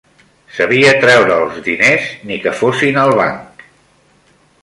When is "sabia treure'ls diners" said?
0.59-2.09